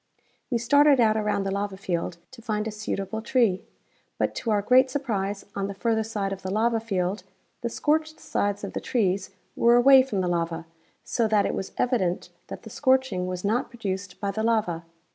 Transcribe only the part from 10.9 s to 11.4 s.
so